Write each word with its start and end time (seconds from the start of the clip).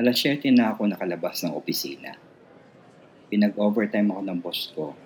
Alas 0.00 0.16
7 0.24 0.48
na 0.56 0.72
ako 0.72 0.88
nakalabas 0.88 1.44
ng 1.44 1.52
opisina. 1.52 2.16
Pinag-overtime 3.28 4.08
ako 4.08 4.22
ng 4.24 4.38
boss 4.40 4.72
ko 4.72 4.96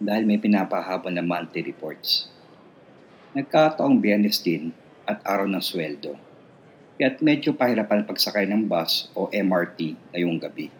dahil 0.00 0.24
may 0.24 0.40
pinapahabol 0.40 1.12
na 1.12 1.20
monthly 1.20 1.60
reports. 1.60 2.32
Nagkataong 3.36 4.00
biyernes 4.00 4.40
din 4.40 4.72
at 5.04 5.20
araw 5.28 5.44
ng 5.44 5.60
sweldo. 5.60 6.16
Kaya't 6.96 7.20
medyo 7.20 7.52
pahirapan 7.52 8.08
pagsakay 8.08 8.48
ng 8.48 8.64
bus 8.64 9.12
o 9.12 9.28
MRT 9.28 9.92
ngayong 10.16 10.40
gabi. 10.40 10.72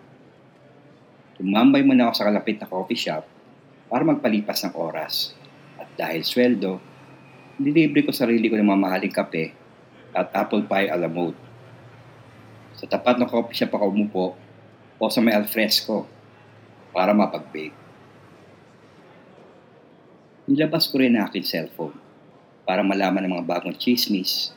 Tumambay 1.37 1.85
muna 1.85 2.09
ako 2.09 2.15
sa 2.17 2.27
kalapit 2.33 2.57
na 2.57 2.73
coffee 2.73 2.97
shop 2.97 3.29
para 3.93 4.09
magpalipas 4.09 4.65
ng 4.65 4.73
oras. 4.73 5.37
At 5.77 5.93
dahil 6.01 6.25
sweldo, 6.25 6.81
nilibre 7.61 8.09
ko 8.09 8.11
sarili 8.17 8.49
ko 8.49 8.57
ng 8.57 8.73
mamahaling 8.73 9.13
kape 9.13 9.53
at 10.17 10.33
apple 10.33 10.65
pie 10.65 10.89
a 10.89 10.97
mode. 11.05 11.44
Sa 12.85 13.01
tapat 13.01 13.17
ng 13.17 13.25
coffee 13.25 13.57
shop 13.57 13.81
ako 13.81 13.85
umupo 13.89 14.37
o 15.01 15.09
sa 15.09 15.25
may 15.25 15.33
alfresco 15.33 16.05
para 16.93 17.17
mapag-bake. 17.17 17.73
Nilabas 20.53 20.93
ko 20.93 21.01
rin 21.01 21.17
ang 21.17 21.33
aking 21.33 21.49
cellphone 21.49 21.97
para 22.69 22.85
malaman 22.85 23.25
ng 23.25 23.41
mga 23.41 23.49
bagong 23.49 23.81
chismis, 23.81 24.53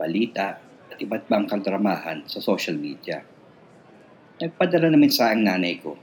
balita, 0.00 0.56
at 0.88 0.96
iba't 0.96 1.28
bang 1.28 1.44
kaldramahan 1.44 2.24
sa 2.24 2.40
social 2.40 2.80
media. 2.80 3.20
Nagpadala 4.40 4.88
namin 4.88 5.12
sa 5.12 5.36
ang 5.36 5.44
nanay 5.44 5.76
ko 5.76 6.00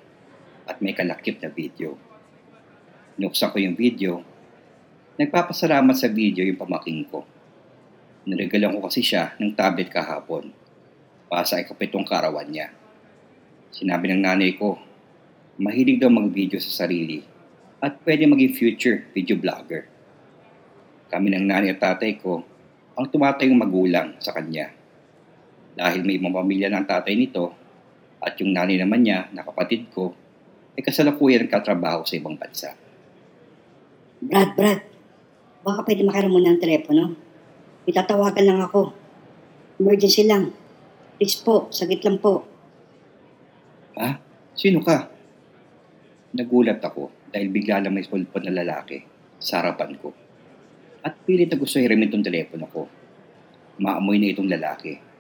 at 0.70 0.78
may 0.78 0.94
kalakip 0.94 1.42
na 1.42 1.50
video. 1.50 1.98
Nuksan 3.18 3.50
ko 3.50 3.58
yung 3.58 3.74
video. 3.74 4.22
Nagpapasalamat 5.18 5.98
sa 5.98 6.06
video 6.06 6.46
yung 6.46 6.62
pamaking 6.62 7.02
ko. 7.10 7.26
Niregalan 8.30 8.78
ko 8.78 8.86
kasi 8.86 9.02
siya 9.02 9.34
ng 9.42 9.58
tablet 9.58 9.90
kahapon 9.90 10.62
para 11.34 11.50
sa 11.50 11.58
ikapitong 11.58 12.06
karawan 12.06 12.46
niya. 12.46 12.70
Sinabi 13.74 14.14
ng 14.14 14.22
nanay 14.22 14.54
ko, 14.54 14.78
mahilig 15.58 15.98
daw 15.98 16.14
mag-video 16.14 16.62
sa 16.62 16.86
sarili 16.86 17.26
at 17.82 17.98
pwede 18.06 18.30
maging 18.30 18.54
future 18.54 19.10
video 19.18 19.42
vlogger. 19.42 19.90
Kami 21.10 21.34
ng 21.34 21.50
nanay 21.50 21.74
at 21.74 21.82
tatay 21.82 22.22
ko 22.22 22.46
ang 22.94 23.10
tumatayong 23.10 23.58
magulang 23.58 24.14
sa 24.22 24.30
kanya 24.38 24.78
dahil 25.74 26.06
may 26.06 26.22
mga 26.22 26.38
pamilya 26.38 26.70
ng 26.70 26.86
tatay 26.86 27.18
nito 27.18 27.50
at 28.22 28.38
yung 28.38 28.54
nanay 28.54 28.78
naman 28.78 29.02
niya 29.02 29.26
na 29.34 29.42
kapatid 29.42 29.90
ko 29.90 30.14
ay 30.78 30.86
kasalukuyan 30.86 31.50
katrabaho 31.50 32.06
sa 32.06 32.14
ibang 32.14 32.38
bansa. 32.38 32.78
Brad, 34.22 34.54
Brad, 34.54 34.86
baka 35.66 35.82
pwede 35.82 36.06
makiram 36.06 36.30
mo 36.30 36.38
ng 36.38 36.62
telepono. 36.62 37.18
Itatawagan 37.90 38.46
lang 38.46 38.62
ako. 38.62 38.94
Emergency 39.82 40.30
lang. 40.30 40.62
Please 41.18 41.38
po, 41.40 41.70
sagit 41.70 42.02
lang 42.02 42.18
po. 42.18 42.46
Ha? 43.98 44.18
Sino 44.58 44.82
ka? 44.82 45.10
Nagulat 46.34 46.82
ako 46.82 47.14
dahil 47.30 47.54
bigla 47.54 47.82
lang 47.82 47.94
may 47.94 48.06
sulpot 48.06 48.42
na 48.42 48.54
lalaki 48.54 49.06
sa 49.38 49.62
harapan 49.62 49.98
ko. 50.02 50.10
At 51.06 51.20
pilit 51.26 51.52
na 51.52 51.60
gusto 51.60 51.78
hiramin 51.78 52.10
itong 52.10 52.26
telepono 52.26 52.66
ko. 52.70 52.82
Maamoy 53.78 54.18
na 54.18 54.34
itong 54.34 54.50
lalaki 54.50 55.14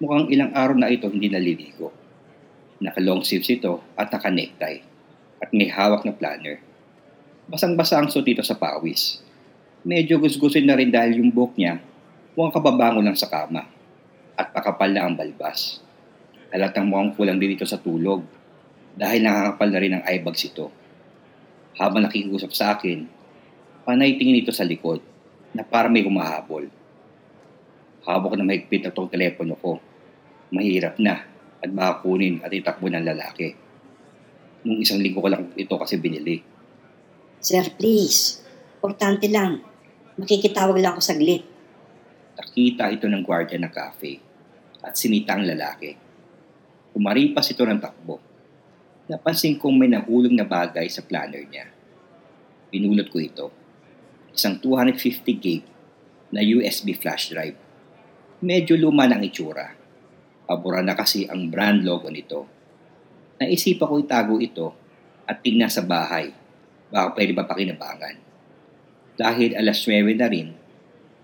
Mukhang 0.00 0.32
ilang 0.32 0.56
araw 0.56 0.80
na 0.80 0.88
ito 0.88 1.12
hindi 1.12 1.28
naliligo. 1.28 1.92
Naka-long 2.80 3.20
sleeves 3.20 3.52
ito 3.52 3.84
at 4.00 4.08
naka-necktie. 4.08 4.80
At 5.44 5.52
may 5.52 5.68
hawak 5.68 6.08
na 6.08 6.16
planner. 6.16 6.56
Basang-basa 7.44 8.00
ang 8.00 8.08
suot 8.08 8.24
dito 8.24 8.40
sa 8.40 8.56
pawis. 8.56 9.20
Medyo 9.84 10.16
gusgusin 10.16 10.64
na 10.64 10.80
rin 10.80 10.88
dahil 10.88 11.20
yung 11.20 11.28
buhok 11.28 11.52
niya 11.60 11.84
mukhang 12.32 12.56
kababango 12.56 13.04
lang 13.04 13.12
sa 13.12 13.28
kama. 13.28 13.68
At 14.40 14.56
pakapal 14.56 14.96
na 14.96 15.04
ang 15.04 15.20
balbas. 15.20 15.84
Halatang 16.48 16.88
mukhang 16.88 17.12
kulang 17.12 17.36
din 17.36 17.60
ito 17.60 17.68
sa 17.68 17.76
tulog 17.76 18.24
dahil 18.96 19.20
nakakapal 19.20 19.68
na 19.68 19.80
rin 19.84 19.94
ang 20.00 20.02
eyebags 20.08 20.48
ito. 20.48 20.72
Habang 21.76 22.08
nakikiusap 22.08 22.56
sa 22.56 22.72
akin, 22.72 23.04
panay 23.84 24.16
tingin 24.16 24.40
ito 24.40 24.48
sa 24.48 24.64
likod 24.64 25.04
na 25.52 25.60
para 25.60 25.92
may 25.92 26.00
humahabol. 26.00 26.72
Hawak 28.08 28.32
na 28.40 28.48
mahigpit 28.48 28.88
itong 28.88 29.12
telepono 29.12 29.60
ko 29.60 29.76
mahirap 30.48 30.96
na 30.96 31.20
at 31.60 31.70
baka 31.70 32.00
kunin 32.00 32.40
at 32.40 32.48
itakbo 32.48 32.88
ng 32.88 33.04
lalaki. 33.04 33.52
Nung 34.64 34.80
isang 34.80 35.04
linggo 35.04 35.20
ko 35.20 35.28
lang 35.28 35.52
ito 35.52 35.76
kasi 35.76 36.00
binili. 36.00 36.40
Sir, 37.44 37.68
please. 37.76 38.40
Importante 38.80 39.28
lang. 39.28 39.60
Makikitawag 40.16 40.80
lang 40.80 40.96
ako 40.96 41.04
saglit. 41.04 41.44
Nakita 42.40 42.88
ito 42.88 43.04
ng 43.04 43.20
gwardiya 43.20 43.60
ng 43.60 43.72
cafe 43.72 44.29
at 44.80 44.96
sinita 44.96 45.36
ang 45.36 45.44
lalaki. 45.44 45.96
Umaripas 46.96 47.52
ito 47.52 47.62
ng 47.62 47.80
takbo. 47.80 48.18
Napansin 49.10 49.58
kong 49.58 49.76
may 49.76 49.90
nahulog 49.90 50.32
na 50.34 50.46
bagay 50.46 50.86
sa 50.88 51.02
planner 51.02 51.44
niya. 51.46 51.66
Pinulot 52.70 53.10
ko 53.10 53.18
ito. 53.18 53.46
Isang 54.30 54.62
250 54.62 55.42
gig 55.42 55.62
na 56.30 56.40
USB 56.42 56.94
flash 56.94 57.34
drive. 57.34 57.58
Medyo 58.40 58.78
luma 58.78 59.10
ng 59.10 59.26
itsura 59.26 59.80
Pabura 60.50 60.82
na 60.82 60.98
kasi 60.98 61.30
ang 61.30 61.46
brand 61.46 61.86
logo 61.86 62.10
nito. 62.10 62.42
Naisipan 63.38 63.86
ko 63.86 64.02
itago 64.02 64.34
ito 64.42 64.74
at 65.22 65.46
tingnan 65.46 65.70
sa 65.70 65.86
bahay. 65.86 66.34
Baka 66.90 67.14
pwede 67.14 67.30
ba 67.30 67.46
pakinabangan. 67.46 68.18
Dahil 69.14 69.54
alas 69.54 69.86
9 69.86 70.10
na 70.18 70.26
rin, 70.26 70.50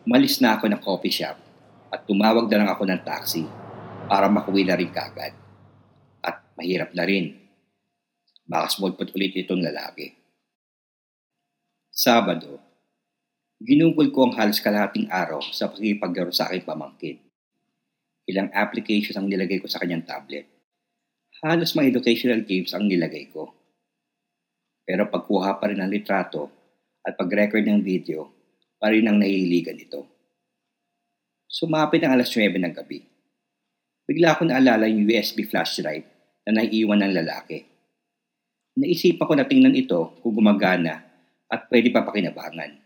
malis 0.07 0.39
na 0.39 0.55
ako 0.55 0.71
ng 0.71 0.79
coffee 0.79 1.11
shop 1.11 1.43
at 1.97 2.05
tumawag 2.05 2.45
na 2.53 2.61
lang 2.61 2.69
ako 2.69 2.85
ng 2.85 3.01
taxi 3.01 3.49
para 4.05 4.29
makuwi 4.29 4.69
na 4.69 4.77
rin 4.77 4.93
kagad. 4.93 5.33
At 6.21 6.53
mahirap 6.53 6.93
na 6.93 7.09
rin. 7.09 7.33
Baka 8.45 8.77
smallpot 8.77 9.17
ulit 9.17 9.33
itong 9.33 9.65
lalaki. 9.65 10.13
Sabado, 11.89 12.61
ginugol 13.65 14.13
ko 14.13 14.29
ang 14.29 14.37
halos 14.37 14.61
kalahating 14.61 15.09
araw 15.09 15.41
sa 15.41 15.73
pakipaglaro 15.73 16.29
sa 16.29 16.53
aking 16.53 16.69
pamangkin 16.69 17.17
ilang 18.27 18.51
applications 18.51 19.15
ang 19.15 19.31
nilagay 19.31 19.63
ko 19.63 19.71
sa 19.71 19.79
kanyang 19.79 20.03
tablet. 20.03 20.51
Halos 21.47 21.79
mga 21.79 21.95
educational 21.95 22.43
games 22.43 22.75
ang 22.75 22.91
nilagay 22.91 23.31
ko. 23.31 23.55
Pero 24.83 25.07
pagkuha 25.07 25.63
pa 25.63 25.71
rin 25.71 25.79
ng 25.79 25.91
litrato 25.91 26.51
at 27.07 27.15
pag-record 27.15 27.63
ng 27.63 27.83
video, 27.87 28.27
pa 28.83 28.91
rin 28.91 29.07
ang 29.07 29.23
nahihiligan 29.23 29.79
ito. 29.79 30.03
Sumapit 31.57 32.05
ang 32.05 32.13
alas 32.13 32.29
9 32.29 32.53
ng 32.53 32.75
gabi. 32.77 33.01
Bigla 34.05 34.37
ko 34.37 34.45
naalala 34.45 34.93
yung 34.93 35.09
USB 35.09 35.49
flash 35.49 35.81
drive 35.81 36.05
na 36.45 36.61
naiiwan 36.61 37.01
ng 37.01 37.17
lalaki. 37.17 37.65
Naisipan 38.77 39.25
ko 39.25 39.33
na 39.33 39.49
tingnan 39.49 39.73
ito 39.73 40.21
kung 40.21 40.37
gumagana 40.37 41.01
at 41.49 41.65
pwede 41.73 41.89
pa 41.89 42.05
pakinabangan. 42.05 42.77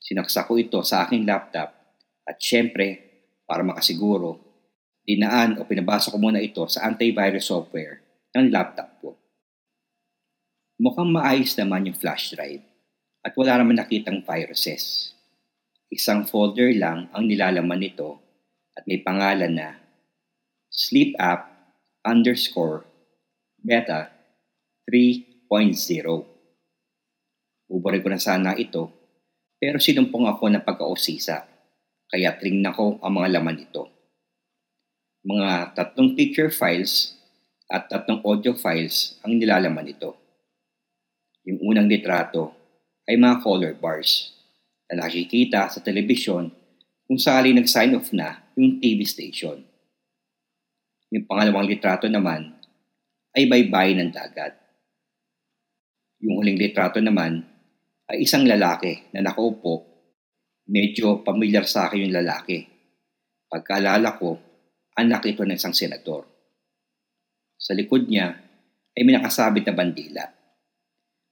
Sinaksa 0.00 0.48
ko 0.48 0.56
ito 0.56 0.80
sa 0.80 1.04
aking 1.04 1.28
laptop 1.28 1.68
at 2.24 2.40
syempre 2.40 2.96
para 3.44 3.60
makasiguro, 3.60 4.40
dinaan 5.04 5.60
o 5.60 5.68
pinabasa 5.68 6.08
ko 6.08 6.16
muna 6.16 6.40
ito 6.40 6.64
sa 6.64 6.88
antivirus 6.88 7.52
software 7.52 8.00
ng 8.32 8.48
laptop 8.48 8.88
ko. 9.04 9.10
Mukhang 10.80 11.12
maayos 11.12 11.52
naman 11.60 11.92
yung 11.92 11.98
flash 12.00 12.32
drive 12.32 12.64
at 13.20 13.36
wala 13.36 13.60
naman 13.60 13.76
nakitang 13.76 14.24
viruses. 14.24 15.12
Isang 15.88 16.28
folder 16.28 16.76
lang 16.76 17.08
ang 17.16 17.24
nilalaman 17.24 17.80
nito 17.80 18.20
at 18.76 18.84
may 18.84 19.00
pangalan 19.00 19.56
na 19.56 19.80
Sleep 20.68 21.16
App 21.16 21.48
underscore 22.04 22.84
Beta 23.56 24.12
3.0. 24.84 25.48
Uborin 27.72 28.04
ko 28.04 28.08
na 28.12 28.20
sana 28.20 28.52
ito 28.52 28.92
pero 29.56 29.80
sinumpong 29.80 30.28
ako 30.28 30.52
ng 30.52 30.64
pagkausisa 30.68 31.48
kaya 32.12 32.36
trinignan 32.36 32.76
ko 32.76 33.00
ang 33.00 33.12
mga 33.16 33.40
laman 33.40 33.56
nito. 33.56 33.88
Mga 35.24 35.72
tatlong 35.72 36.12
picture 36.12 36.52
files 36.52 37.16
at 37.64 37.88
tatlong 37.88 38.20
audio 38.28 38.52
files 38.52 39.16
ang 39.24 39.40
nilalaman 39.40 39.88
nito. 39.88 40.20
Yung 41.48 41.64
unang 41.64 41.88
litrato 41.88 42.52
ay 43.08 43.16
mga 43.16 43.40
color 43.40 43.72
bars 43.72 44.37
na 44.88 45.04
nakikita 45.04 45.68
sa 45.68 45.84
telebisyon 45.84 46.48
kung 47.08 47.20
sakali 47.20 47.52
nag-sign 47.52 47.96
off 47.96 48.12
na 48.12 48.52
yung 48.56 48.80
TV 48.80 49.04
station. 49.04 49.60
Yung 51.08 51.24
pangalawang 51.24 51.68
litrato 51.68 52.08
naman 52.08 52.52
ay 53.32 53.48
baybayin 53.48 54.04
ng 54.04 54.12
dagat. 54.12 54.56
Yung 56.20 56.40
huling 56.40 56.60
litrato 56.60 57.00
naman 57.00 57.44
ay 58.08 58.24
isang 58.24 58.44
lalaki 58.44 59.08
na 59.12 59.24
nakaupo 59.24 59.88
medyo 60.68 61.24
pamilyar 61.24 61.64
sa 61.64 61.88
akin 61.88 62.08
yung 62.08 62.16
lalaki. 62.16 62.64
Pagkaalala 63.48 64.20
ko, 64.20 64.36
anak 65.00 65.24
ito 65.24 65.44
ng 65.44 65.56
isang 65.56 65.72
senador. 65.72 66.28
Sa 67.56 67.72
likod 67.72 68.04
niya 68.04 68.36
ay 68.92 69.02
may 69.06 69.16
nakasabit 69.16 69.64
na 69.64 69.74
bandila. 69.76 70.24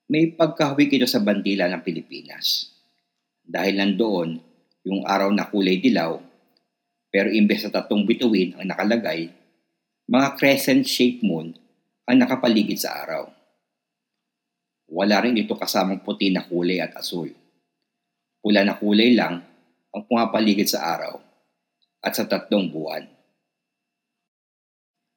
May 0.08 0.32
pagkahawig 0.32 0.96
ito 0.96 1.04
sa 1.04 1.20
bandila 1.20 1.68
ng 1.68 1.82
Pilipinas. 1.82 2.75
Dahil 3.46 3.78
nandoon 3.78 4.42
yung 4.82 5.06
araw 5.06 5.30
na 5.30 5.46
kulay 5.46 5.78
dilaw, 5.78 6.18
pero 7.14 7.30
imbes 7.30 7.62
na 7.62 7.70
tatlong 7.70 8.02
bituin 8.02 8.58
ang 8.58 8.66
nakalagay, 8.66 9.30
Mga 10.06 10.38
crescent-shaped 10.38 11.26
moon 11.26 11.50
ang 12.06 12.16
nakapaligid 12.22 12.78
sa 12.78 13.02
araw. 13.02 13.26
Wala 14.86 15.18
rin 15.26 15.34
ito 15.34 15.58
kasamang 15.58 15.98
puti 16.06 16.30
na 16.30 16.46
kulay 16.46 16.78
at 16.78 16.94
asul. 16.94 17.34
Pula 18.38 18.62
na 18.62 18.78
kulay 18.78 19.18
lang 19.18 19.42
ang 19.90 20.02
pumapaligid 20.06 20.70
sa 20.70 20.94
araw 20.94 21.18
at 22.06 22.14
sa 22.14 22.22
tatlong 22.30 22.70
buwan. 22.70 23.02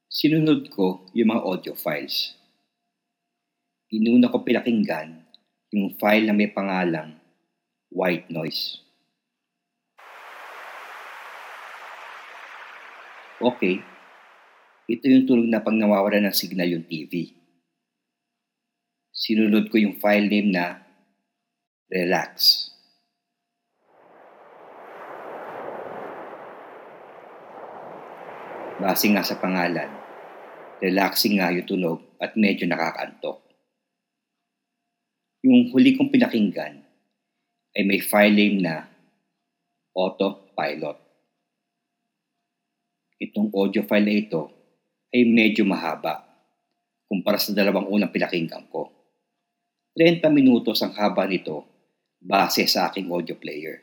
Sinunod 0.10 0.74
ko 0.74 1.06
yung 1.14 1.38
mga 1.38 1.46
audio 1.46 1.74
files. 1.78 2.34
Inuna 3.94 4.34
ko 4.34 4.42
pinakinggan 4.42 5.22
yung 5.70 5.94
file 6.02 6.26
na 6.26 6.34
may 6.34 6.50
pangalang 6.50 7.19
White 7.90 8.30
Noise. 8.30 8.86
Okay, 13.42 13.82
ito 14.86 15.06
yung 15.10 15.26
tulog 15.26 15.48
na 15.50 15.64
pag 15.64 15.74
nawawala 15.74 16.22
ng 16.22 16.36
signal 16.36 16.70
yung 16.70 16.86
TV. 16.86 17.34
Sinunod 19.10 19.74
ko 19.74 19.82
yung 19.82 19.98
file 19.98 20.30
name 20.30 20.54
na 20.54 20.86
Relax. 21.90 22.70
Base 28.78 29.06
nga 29.10 29.26
sa 29.26 29.42
pangalan, 29.42 29.90
relaxing 30.78 31.42
nga 31.42 31.50
yung 31.50 31.66
tunog 31.66 32.00
at 32.22 32.38
medyo 32.38 32.70
nakakaantok. 32.70 33.42
Yung 35.42 35.74
huli 35.74 35.98
kong 35.98 36.14
pinakinggan 36.14 36.89
ay 37.78 37.84
may 37.86 38.02
file 38.02 38.34
name 38.34 38.58
na 38.62 38.86
Autopilot. 39.94 40.98
Itong 43.20 43.52
audio 43.52 43.84
file 43.84 44.06
na 44.08 44.16
ito 44.16 44.42
ay 45.12 45.28
medyo 45.28 45.68
mahaba 45.68 46.24
kumpara 47.10 47.42
sa 47.42 47.52
dalawang 47.52 47.90
unang 47.90 48.14
pinakinggan 48.14 48.70
ko. 48.70 48.94
30 49.98 50.30
minutos 50.30 50.80
ang 50.86 50.94
haba 50.94 51.26
nito 51.26 51.66
base 52.22 52.64
sa 52.70 52.88
aking 52.88 53.10
audio 53.10 53.34
player. 53.34 53.82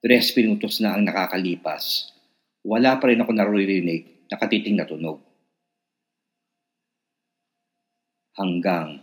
3 0.00 0.38
minutos 0.38 0.78
na 0.78 0.94
ang 0.94 1.02
nakakalipas, 1.02 2.14
wala 2.62 2.94
pa 3.02 3.10
rin 3.10 3.18
ako 3.18 3.34
naririnig 3.34 4.30
na 4.30 4.38
katiting 4.38 4.78
na 4.78 4.86
tunog. 4.86 5.18
Hanggang 8.38 9.02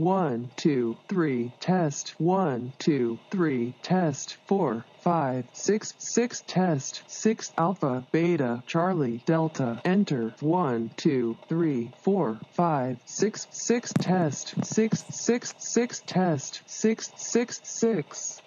One, 0.00 0.50
two, 0.56 0.96
three, 1.10 1.52
test. 1.60 2.14
One, 2.16 2.72
two, 2.78 3.18
three, 3.30 3.74
test. 3.82 4.38
Four, 4.46 4.86
five, 5.02 5.44
six, 5.52 5.92
six, 5.98 6.42
test. 6.46 7.02
Six, 7.06 7.52
alpha, 7.58 8.06
beta, 8.10 8.62
Charlie, 8.66 9.18
delta, 9.26 9.78
enter. 9.84 10.34
One, 10.40 10.90
two, 10.96 11.36
three, 11.50 11.92
four, 12.02 12.40
five, 12.48 12.96
six, 13.04 13.46
six, 13.50 13.92
test. 13.92 14.54
Six, 14.64 15.04
six, 15.10 15.54
six, 15.58 16.00
test. 16.06 16.62
Six, 16.66 17.12
six, 17.16 17.60
six. 17.62 18.40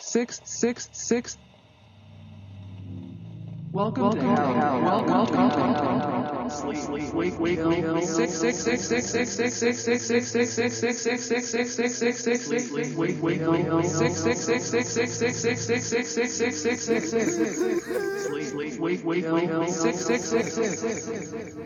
Six, 0.00 0.40
six, 0.44 0.88
six. 0.92 1.38
Welcome, 3.72 4.12
to 4.12 4.20
hell. 4.20 4.82
Welcome, 4.82 5.34
welcome, 5.34 6.50
Sleep, 6.50 6.76
sleep, 6.76 7.14
wake, 7.14 7.40
wake, 7.40 7.64
wake. 7.64 8.04
Six, 8.04 8.38
six, 8.38 8.58
six, 8.58 8.84
six, 8.86 9.10
six, 9.10 9.30
six, 9.32 9.54
six, 9.54 9.82
six, 9.82 10.12
six, 10.12 10.12
six, 10.12 10.76
six, 10.76 10.98
six, 11.00 11.00
six, 11.00 11.48
six, 11.48 11.50
six, 11.50 11.74
six, 11.74 11.96
six, 11.96 12.24
six, 12.24 12.44
six, 12.44 12.70
wake, 12.70 12.96
wake, 12.96 13.22
wake. 13.22 13.84
Six, 13.86 14.20
six, 14.20 14.40
six, 14.40 14.64
six, 14.68 14.88
six, 14.92 15.16
six, 15.16 15.40
six, 15.40 15.62
six, 15.64 15.86
six, 15.88 16.08
six, 16.08 16.34
six, 16.34 16.60
six, 16.60 16.84
six, 16.84 17.10
six, 17.10 17.10
six. 17.10 17.56
Sleep, 18.26 18.54
wake, 18.82 19.04
wake, 19.04 19.32
wake. 19.32 19.68
Six, 19.70 20.04
six, 20.04 20.24
six, 20.28 20.52
six, 20.52 20.80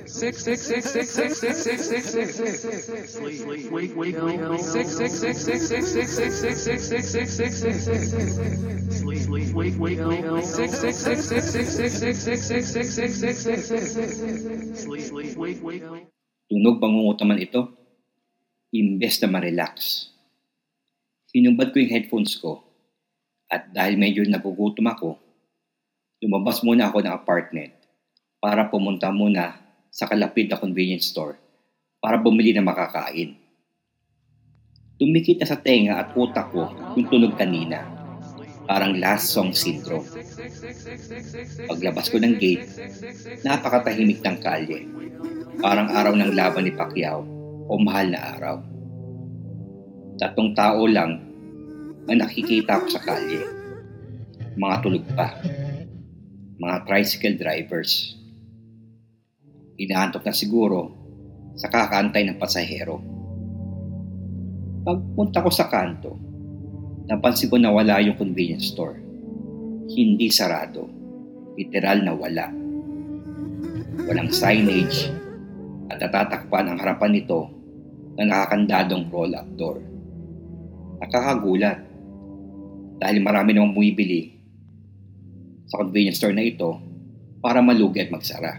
six, 0.06 0.42
six, 0.44 0.62
six, 0.62 0.92
six, 0.92 1.10
six, 1.10 1.40
six, 1.40 1.62
six, 1.64 1.84
six, 1.86 2.04
six, 2.12 2.34
six. 2.36 3.12
Sleep, 3.12 3.46
wake, 3.46 3.96
wake, 3.96 3.96
wake. 3.96 4.60
Six, 4.60 4.96
six, 4.96 5.12
six, 5.18 5.44
six, 5.44 5.66
six, 5.66 5.90
six, 5.90 6.14
six, 6.14 6.62
six, 6.62 6.84
six, 6.84 7.08
six, 7.08 7.34
six, 7.34 7.56
six, 7.56 7.84
six, 7.84 8.12
six. 8.12 9.00
Sleep, 9.00 9.28
wake, 9.28 9.54
wake, 9.54 9.98
wake. 9.98 10.44
Six, 10.44 10.78
six, 10.78 10.96
six, 10.98 11.24
six, 11.28 11.50
six, 11.52 11.74
six, 11.74 11.95
Tunog 16.46 16.76
pangungutaman 16.76 17.40
ito, 17.40 17.72
imbes 18.76 19.16
na 19.24 19.28
ma-relax. 19.32 19.74
Hinubad 21.32 21.72
ko 21.72 21.80
yung 21.80 21.92
headphones 21.92 22.36
ko 22.36 22.60
at 23.48 23.72
dahil 23.72 23.96
medyo 23.96 24.20
nagugutom 24.28 24.84
ako, 24.92 25.16
lumabas 26.20 26.60
muna 26.60 26.92
ako 26.92 27.00
ng 27.00 27.16
apartment 27.16 27.72
para 28.36 28.68
pumunta 28.68 29.08
muna 29.08 29.56
sa 29.88 30.04
kalapit 30.04 30.52
na 30.52 30.60
convenience 30.60 31.08
store 31.08 31.40
para 31.96 32.20
bumili 32.20 32.52
ng 32.52 32.66
makakain. 32.66 33.40
Tumikit 35.00 35.40
na 35.40 35.46
sa 35.48 35.56
tenga 35.56 35.96
at 35.96 36.12
utak 36.12 36.52
ko 36.52 36.68
yung 36.96 37.08
tunog 37.08 37.32
kanina. 37.36 37.95
Parang 38.66 38.98
last 38.98 39.30
song 39.30 39.54
syndrome. 39.54 40.06
Paglabas 41.70 42.10
ko 42.10 42.18
ng 42.18 42.34
gate, 42.34 42.66
napakatahimik 43.46 44.20
ng 44.22 44.36
kalye. 44.42 44.90
Parang 45.62 45.88
araw 45.88 46.12
ng 46.18 46.34
laban 46.34 46.66
ni 46.66 46.72
Pacquiao 46.74 47.22
o 47.66 47.72
mahal 47.78 48.10
na 48.10 48.20
araw. 48.36 48.56
Tatong 50.18 50.50
tao 50.52 50.84
lang 50.90 51.22
ang 52.06 52.18
nakikita 52.18 52.82
ko 52.82 52.86
sa 52.90 53.02
kalye. 53.02 53.42
Mga 54.58 54.76
tulog 54.82 55.04
pa. 55.14 55.36
Mga 56.56 56.76
tricycle 56.88 57.36
drivers. 57.36 58.16
Inaantok 59.76 60.24
na 60.24 60.32
siguro 60.32 60.80
sa 61.56 61.68
kakantay 61.68 62.24
ng 62.24 62.40
pasahero. 62.40 62.96
Pagpunta 64.86 65.42
ko 65.42 65.50
sa 65.50 65.68
kanto, 65.68 66.14
napansin 67.06 67.46
ko 67.46 67.56
na 67.56 67.70
wala 67.70 68.02
yung 68.02 68.18
convenience 68.18 68.74
store. 68.74 68.98
Hindi 69.86 70.26
sarado. 70.28 70.90
Literal 71.54 72.02
na 72.02 72.12
wala. 72.12 72.46
Walang 74.06 74.34
signage 74.34 75.08
at 75.86 76.02
natatakpan 76.02 76.66
ang 76.66 76.78
harapan 76.82 77.14
nito 77.14 77.48
na 78.18 78.26
nakakandadong 78.26 79.06
roll-up 79.08 79.48
door. 79.54 79.78
Nakakagulat 81.00 81.78
dahil 82.98 83.18
marami 83.22 83.54
namang 83.54 83.76
bumibili 83.76 84.34
sa 85.70 85.78
convenience 85.78 86.18
store 86.18 86.34
na 86.34 86.42
ito 86.42 86.74
para 87.38 87.62
malugi 87.62 88.02
at 88.02 88.10
magsara. 88.10 88.58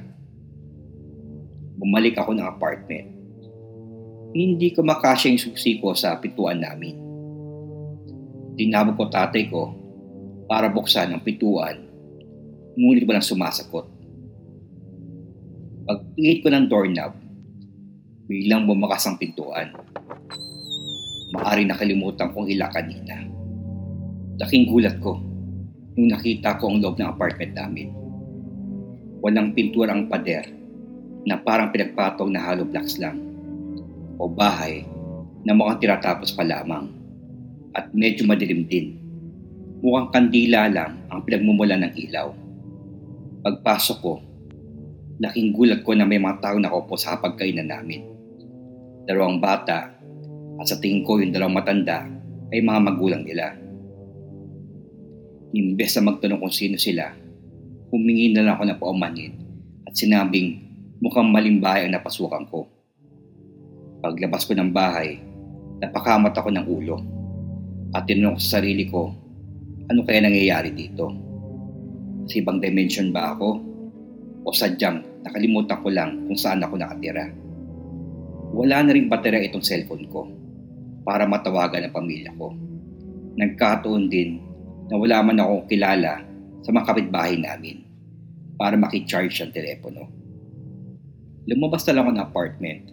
Bumalik 1.77 2.15
ako 2.17 2.31
ng 2.33 2.47
apartment. 2.47 3.07
Hindi 4.31 4.71
ko 4.71 4.81
makasya 4.81 5.35
yung 5.35 5.41
susi 5.41 5.77
ko 5.77 5.91
sa 5.93 6.17
pintuan 6.17 6.63
namin. 6.63 7.06
Tinawag 8.57 8.97
ko 8.97 9.05
tatay 9.05 9.53
ko 9.53 9.69
para 10.49 10.65
buksan 10.65 11.13
ang 11.13 11.21
pintuan, 11.21 11.77
ngunit 12.73 13.05
walang 13.05 13.21
sumasagot. 13.21 13.85
Pagpingit 15.85 16.41
ko 16.41 16.49
ng 16.49 16.65
doorknob, 16.65 17.13
biglang 18.25 18.65
bumakas 18.65 19.05
ang 19.05 19.21
pintuan. 19.21 19.69
Maari 21.37 21.69
nakalimutan 21.69 22.33
kong 22.33 22.49
ila 22.49 22.65
kanina. 22.73 23.29
Laking 24.41 24.65
gulat 24.73 24.97
ko 25.05 25.21
nung 25.93 26.09
nakita 26.09 26.57
ko 26.57 26.73
ang 26.73 26.81
loob 26.81 26.97
ng 26.97 27.13
apartment 27.13 27.53
namin. 27.53 27.93
Walang 29.21 29.53
pintura 29.53 29.93
ang 29.93 30.09
pader 30.09 30.49
na 31.29 31.37
parang 31.37 31.69
pinagpatong 31.69 32.33
na 32.33 32.41
hollow 32.41 32.65
blocks 32.65 32.97
lang 32.97 33.21
o 34.17 34.25
bahay 34.25 34.81
na 35.45 35.53
mukhang 35.53 35.77
tiratapos 35.77 36.33
pa 36.33 36.41
lamang 36.41 36.97
at 37.77 37.93
medyo 37.93 38.25
madilim 38.25 38.65
din. 38.65 38.97
Mukhang 39.85 40.09
kandila 40.09 40.65
lang 40.65 40.97
ang 41.13 41.21
pinagmumula 41.21 41.77
ng 41.77 41.93
ilaw. 41.93 42.33
Pagpasok 43.45 43.97
ko, 44.01 44.17
laking 45.21 45.53
gulat 45.53 45.85
ko 45.85 45.93
na 45.93 46.09
may 46.09 46.17
mga 46.17 46.41
tao 46.41 46.57
nakaupo 46.57 46.97
sa 46.97 47.21
pagkainan 47.21 47.69
namin. 47.69 48.01
Dalawang 49.05 49.37
bata 49.37 49.93
at 50.57 50.65
sa 50.65 50.81
tingin 50.81 51.05
ko 51.05 51.21
yung 51.21 51.29
dalawang 51.29 51.61
matanda 51.61 52.09
ay 52.49 52.65
mga 52.65 52.79
magulang 52.81 53.21
nila. 53.21 53.53
Imbes 55.53 55.93
na 55.95 56.09
magtanong 56.11 56.41
kung 56.41 56.51
sino 56.51 56.75
sila, 56.81 57.13
humingi 57.93 58.33
na 58.33 58.43
lang 58.43 58.57
ako 58.57 58.63
ng 58.67 58.81
paumanhin 58.81 59.33
at 59.85 59.93
sinabing 59.93 60.59
mukhang 60.97 61.29
malimbahay 61.29 61.85
ang 61.85 61.93
napasukan 61.93 62.49
ko. 62.49 62.65
Paglabas 64.01 64.43
ko 64.43 64.57
ng 64.57 64.73
bahay, 64.73 65.21
napakamat 65.79 66.33
ako 66.33 66.49
ng 66.51 66.65
ulo 66.65 67.16
at 67.95 68.03
tinanong 68.07 68.35
ko 68.35 68.41
sa 68.41 68.59
sarili 68.59 68.85
ko, 68.87 69.11
ano 69.87 70.03
kaya 70.03 70.25
nangyayari 70.27 70.75
dito? 70.75 71.07
Sa 72.27 72.35
ibang 72.39 72.59
dimension 72.59 73.11
ba 73.15 73.35
ako? 73.35 73.49
O 74.43 74.51
sadyang 74.51 75.23
nakalimutan 75.23 75.79
ko 75.79 75.87
lang 75.91 76.27
kung 76.27 76.39
saan 76.39 76.63
ako 76.63 76.75
nakatira? 76.75 77.31
Wala 78.51 78.83
na 78.83 78.91
rin 78.95 79.11
baterya 79.11 79.43
itong 79.47 79.63
cellphone 79.63 80.07
ko 80.07 80.27
para 81.07 81.23
matawagan 81.27 81.87
ang 81.87 81.95
pamilya 81.95 82.31
ko. 82.35 82.51
Nagkataon 83.39 84.11
din 84.11 84.43
na 84.87 84.95
wala 84.99 85.23
man 85.23 85.39
akong 85.39 85.67
kilala 85.71 86.23
sa 86.63 86.69
mga 86.71 86.87
kapitbahay 86.87 87.35
namin. 87.39 87.87
para 88.57 88.73
makicharge 88.73 89.37
ang 89.45 89.53
telepono. 89.53 90.09
Lumabas 91.45 91.85
na 91.87 91.93
lang 91.93 92.03
ako 92.09 92.11
ng 92.11 92.25
apartment 92.25 92.83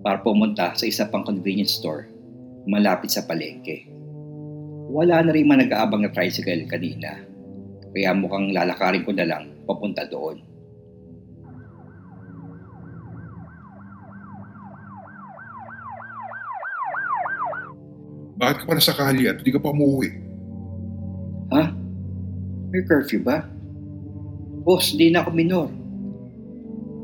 para 0.00 0.18
pumunta 0.24 0.72
sa 0.74 0.88
isa 0.88 1.06
pang 1.06 1.22
convenience 1.22 1.76
store 1.76 2.08
malapit 2.64 3.12
sa 3.12 3.22
palengke. 3.28 3.84
Wala 4.94 5.26
na 5.26 5.34
rin 5.34 5.50
man 5.50 5.58
nag-aabang 5.58 6.06
na 6.06 6.14
tricycle 6.14 6.70
kanina, 6.70 7.18
kaya 7.90 8.14
mukhang 8.14 8.54
lalakarin 8.54 9.02
ko 9.02 9.10
na 9.10 9.26
lang 9.26 9.50
papunta 9.66 10.06
doon. 10.06 10.38
Bakit 18.38 18.56
ka 18.62 18.64
pa 18.70 18.74
nasa 18.78 18.94
kali 18.94 19.26
at 19.26 19.42
hindi 19.42 19.50
ka 19.50 19.58
pa 19.58 19.74
umuwi? 19.74 20.14
Ha? 21.50 21.74
May 22.70 22.86
curfew 22.86 23.18
ba? 23.18 23.42
Boss, 24.62 24.94
di 24.94 25.10
na 25.10 25.26
ako 25.26 25.30
minor. 25.34 25.70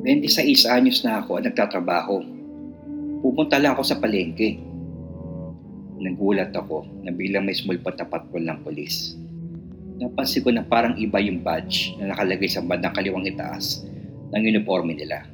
26 0.07 0.63
anyos 0.71 1.03
na 1.03 1.19
ako 1.19 1.43
at 1.43 1.51
nagtatrabaho. 1.51 2.23
Pupunta 3.19 3.59
lang 3.59 3.75
ako 3.75 3.83
sa 3.83 3.99
palengke. 3.99 4.70
Nagulat 6.01 6.57
ako 6.57 7.05
na 7.05 7.13
bilang 7.13 7.45
may 7.45 7.53
smulpat 7.53 8.01
na 8.01 8.09
patrol 8.09 8.41
ng 8.49 8.65
polis. 8.65 9.21
Napansin 10.01 10.41
ko 10.41 10.49
na 10.49 10.65
parang 10.65 10.97
iba 10.97 11.21
yung 11.21 11.45
badge 11.45 11.93
na 12.01 12.17
nakalagay 12.17 12.49
sa 12.49 12.65
bandang 12.65 12.97
kaliwang 12.97 13.29
itaas 13.29 13.85
ng 14.33 14.41
uniforme 14.41 14.97
nila. 14.97 15.29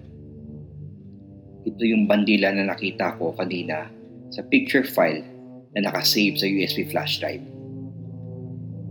Ito 1.63 1.83
yung 1.87 2.11
bandila 2.11 2.51
na 2.51 2.67
nakita 2.67 3.15
ko 3.15 3.31
kanina 3.39 3.87
sa 4.35 4.43
picture 4.43 4.83
file 4.83 5.23
na 5.71 5.87
nakasave 5.87 6.35
sa 6.35 6.51
USB 6.51 6.91
flash 6.91 7.23
drive. 7.23 7.47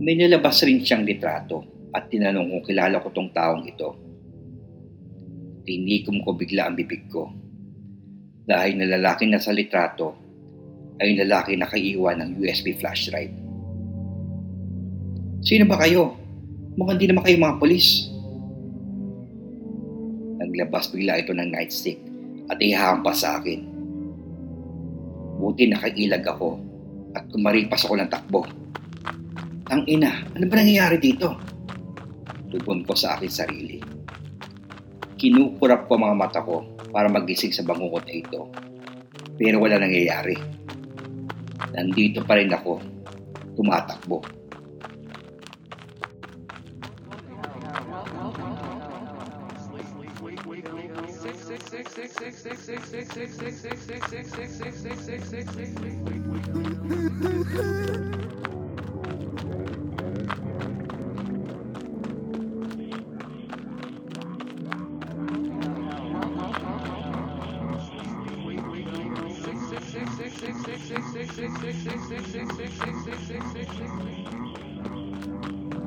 May 0.00 0.16
nilabas 0.16 0.64
rin 0.64 0.80
siyang 0.80 1.04
litrato 1.04 1.88
at 1.92 2.08
tinanong 2.08 2.56
kung 2.56 2.64
kilala 2.72 3.04
ko 3.04 3.12
tong 3.12 3.28
taong 3.36 3.68
ito. 3.68 3.90
Tinikom 5.68 6.24
ko 6.24 6.32
bigla 6.32 6.72
ang 6.72 6.76
bibig 6.76 7.04
ko 7.12 7.28
dahil 8.48 8.80
na 8.80 8.86
lalaki 8.96 9.28
na 9.28 9.42
sa 9.42 9.52
litrato 9.52 10.25
ay 11.00 11.16
lalaki 11.20 11.56
na 11.56 11.68
kaiiwan 11.68 12.20
ng 12.20 12.30
USB 12.40 12.76
flash 12.76 13.12
drive. 13.12 13.32
Sino 15.44 15.68
ba 15.68 15.78
kayo? 15.78 16.16
Mukhang 16.76 16.98
di 16.98 17.06
naman 17.08 17.24
kayo 17.24 17.36
mga 17.38 17.60
polis. 17.60 18.10
Naglabas 20.36 20.92
bigla 20.92 21.20
ito 21.20 21.32
ng 21.32 21.52
nightstick 21.52 22.00
at 22.48 22.58
ihahampas 22.60 23.24
sa 23.24 23.40
akin. 23.40 23.60
Buti 25.36 25.68
nakailag 25.68 26.24
ako 26.24 26.60
at 27.12 27.24
kumaripas 27.32 27.84
ako 27.84 27.94
ng 28.00 28.10
takbo. 28.12 28.42
Ang 29.72 29.82
ina, 29.88 30.24
ano 30.32 30.44
ba 30.46 30.54
nangyayari 30.60 30.96
dito? 31.00 31.36
Tugon 32.52 32.86
ko 32.86 32.94
sa 32.94 33.18
akin 33.18 33.32
sarili. 33.32 33.78
Kinukurap 35.16 35.88
ko 35.88 35.96
mga 35.96 36.16
mata 36.16 36.40
ko 36.44 36.76
para 36.92 37.08
magising 37.08 37.52
sa 37.52 37.64
bangungot 37.64 38.04
na 38.04 38.14
ito. 38.14 38.46
Pero 39.36 39.60
wala 39.60 39.80
nangyayari. 39.80 40.36
Nandito 41.76 42.24
pa 42.24 42.40
rin 42.40 42.48
ako, 42.48 42.80
tumatakbo. 43.52 44.24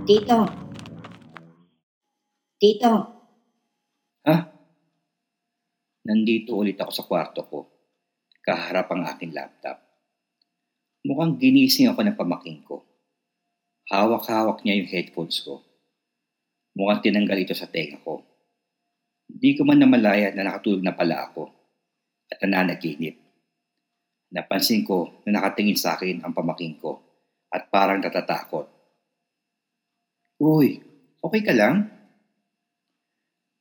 Tito. 0.08 0.40
Tito. 2.56 2.94
Ha? 4.24 4.36
Nandito 6.08 6.56
ulit 6.56 6.80
ako 6.80 6.92
sa 6.96 7.04
kwarto 7.04 7.44
ko. 7.44 7.60
Kaharap 8.40 8.88
ang 8.96 9.04
aking 9.04 9.36
laptop. 9.36 9.84
Mukhang 11.04 11.36
ginising 11.36 11.92
ako 11.92 12.08
ng 12.08 12.16
pamaking 12.16 12.64
ko. 12.64 12.80
Hawak-hawak 13.92 14.64
niya 14.64 14.80
yung 14.80 14.88
headphones 14.88 15.44
ko. 15.44 15.60
Mukhang 16.80 17.04
tinanggal 17.04 17.36
ito 17.36 17.52
sa 17.52 17.68
tenga 17.68 18.00
ko. 18.00 18.24
Di 19.28 19.60
ko 19.60 19.68
man 19.68 19.84
namalaya 19.84 20.32
na 20.32 20.48
nakatulog 20.48 20.88
na 20.88 20.96
pala 20.96 21.28
ako 21.28 21.52
at 22.32 22.40
nananaginip. 22.48 23.29
Napansin 24.30 24.86
ko 24.86 25.26
na 25.26 25.42
nakatingin 25.42 25.78
sa 25.78 25.98
akin 25.98 26.22
ang 26.22 26.34
pamaking 26.34 26.78
ko 26.78 27.02
at 27.50 27.66
parang 27.74 27.98
natatakot. 27.98 28.70
Uy, 30.38 30.80
okay 31.20 31.42
ka 31.42 31.54
lang? 31.54 31.90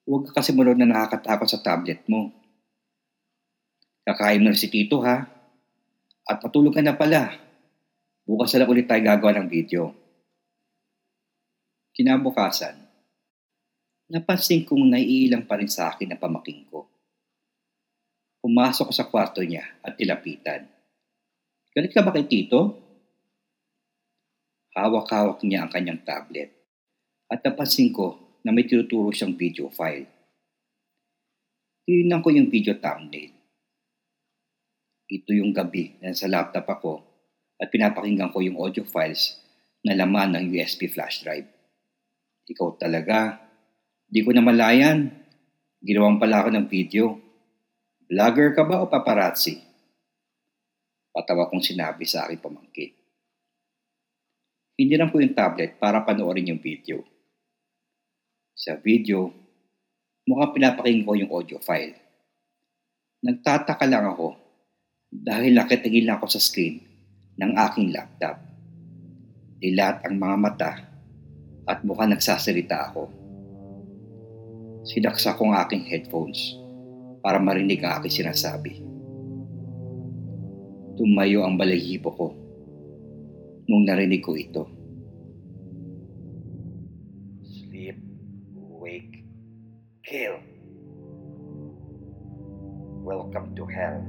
Huwag 0.05 0.29
ka 0.29 0.41
kasi 0.41 0.53
mulod 0.53 0.77
na 0.77 0.89
nakakatakot 0.89 1.49
sa 1.49 1.61
tablet 1.65 2.05
mo. 2.09 2.33
Kakain 4.05 4.41
mo 4.41 4.53
na 4.53 4.57
si 4.57 4.69
Tito 4.73 5.01
ha. 5.05 5.25
At 6.29 6.41
matulog 6.41 6.77
ka 6.77 6.85
na 6.85 6.97
pala. 6.97 7.33
Bukas 8.29 8.53
na 8.53 8.65
lang 8.65 8.73
ulit 8.73 8.85
tayo 8.85 9.01
gagawa 9.01 9.41
ng 9.41 9.49
video. 9.49 9.93
Kinabukasan, 11.97 12.77
napansin 14.13 14.63
kong 14.69 14.87
naiilang 14.93 15.49
pa 15.49 15.57
rin 15.57 15.69
sa 15.69 15.91
akin 15.93 16.13
ang 16.13 16.21
pamaking 16.21 16.69
ko. 16.69 16.87
Pumasok 18.39 18.91
ko 18.91 18.95
sa 18.95 19.11
kwarto 19.11 19.43
niya 19.43 19.67
at 19.83 19.99
tilapitan. 19.99 20.67
Galit 21.75 21.91
ka 21.91 22.07
ba 22.07 22.15
kay 22.15 22.27
Tito? 22.31 22.75
Hawak-hawak 24.79 25.43
niya 25.43 25.67
ang 25.67 25.71
kanyang 25.75 26.07
tablet 26.07 26.55
at 27.27 27.43
napansin 27.43 27.91
ko 27.91 28.39
na 28.47 28.55
may 28.55 28.65
tinuturo 28.65 29.11
siyang 29.11 29.35
video 29.35 29.67
file. 29.69 30.07
Tinignan 31.83 32.23
ko 32.23 32.29
yung 32.31 32.47
video 32.47 32.79
thumbnail. 32.79 33.33
Ito 35.09 35.31
yung 35.33 35.57
gabi 35.57 35.99
na 35.99 36.13
sa 36.13 36.29
laptop 36.29 36.69
ako 36.69 36.93
at 37.59 37.73
pinapakinggan 37.73 38.31
ko 38.31 38.39
yung 38.45 38.61
audio 38.61 38.85
files 38.87 39.41
na 39.83 39.97
laman 39.99 40.37
ng 40.37 40.45
USB 40.55 40.87
flash 40.87 41.25
drive. 41.25 41.49
Ikaw 42.49 42.69
talaga. 42.81 43.41
Di 44.09 44.25
ko 44.25 44.33
na 44.33 44.45
malayan. 44.45 45.11
Ginawang 45.81 46.21
pala 46.21 46.45
ako 46.45 46.49
ng 46.55 46.67
video. 46.69 47.28
Vlogger 48.09 48.57
ka 48.57 48.65
ba 48.65 48.81
o 48.81 48.89
paparazzi? 48.89 49.61
Patawa 51.13 51.45
kong 51.53 51.61
sinabi 51.61 52.09
sa 52.09 52.25
aking 52.25 52.41
pamangkin. 52.41 52.97
Hindi 54.81 54.95
lang 54.97 55.13
po 55.13 55.21
yung 55.21 55.37
tablet 55.37 55.77
para 55.77 56.01
panoorin 56.01 56.49
yung 56.49 56.63
video. 56.63 57.05
Sa 58.57 58.81
video, 58.81 59.29
mukhang 60.25 60.57
pinapakinggan 60.57 61.05
ko 61.05 61.13
yung 61.21 61.33
audio 61.37 61.61
file. 61.61 62.01
Nagtataka 63.29 63.85
lang 63.85 64.09
ako 64.09 64.41
dahil 65.13 65.53
nakitingin 65.53 66.09
lang 66.09 66.17
ako 66.17 66.33
sa 66.33 66.41
screen 66.41 66.81
ng 67.37 67.53
aking 67.61 67.93
laptop. 67.93 68.41
Dilat 69.61 70.01
ang 70.09 70.17
mga 70.17 70.37
mata 70.41 70.73
at 71.69 71.85
mukhang 71.85 72.17
nagsasalita 72.17 72.89
ako. 72.89 73.13
Sinaksa 74.89 75.37
ko 75.37 75.53
ang 75.53 75.61
aking 75.61 75.85
headphones 75.85 76.68
para 77.29 77.37
marinig 77.37 77.85
ang 77.85 78.01
aking 78.01 78.25
sinasabi. 78.25 78.81
Tumayo 80.97 81.45
ang 81.45 81.61
balahibo 81.61 82.09
ko 82.09 82.33
nung 83.69 83.85
narinig 83.85 84.25
ko 84.25 84.33
ito. 84.33 84.65
Sleep, 87.45 88.01
wake, 88.81 89.29
kill. 90.09 90.41
Welcome 93.05 93.53
to 93.61 93.69
hell. 93.69 94.01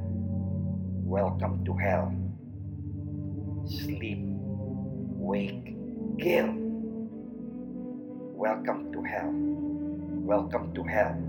Welcome 1.04 1.68
to 1.68 1.76
hell. 1.76 2.16
Sleep, 3.68 4.24
wake, 5.20 5.76
kill. 6.24 6.56
Welcome 8.32 8.96
to 8.96 9.04
hell. 9.04 9.36
Welcome 10.24 10.72
to 10.72 10.88
hell. 10.88 11.29